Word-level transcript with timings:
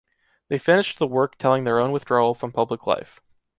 They 0.49 0.57
finished 0.57 0.97
the 0.97 1.05
work 1.05 1.37
telling 1.37 1.63
their 1.63 1.77
own 1.79 1.91
withdrawal 1.91 2.33
from 2.33 2.51
public 2.51 2.87
life. 2.87 3.19